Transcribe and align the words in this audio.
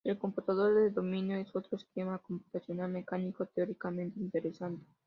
El 0.03 0.17
computador 0.17 0.73
de 0.73 0.89
dominó 0.89 1.35
es 1.35 1.55
otro 1.55 1.77
esquema 1.77 2.17
computacional 2.17 2.89
mecánico 2.89 3.45
teóricamente 3.45 4.19
interesante. 4.19 4.83